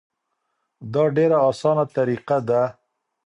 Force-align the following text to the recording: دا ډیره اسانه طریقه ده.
دا 0.93 1.03
ډیره 1.15 1.37
اسانه 1.49 1.85
طریقه 1.97 2.37
ده. 2.47 2.61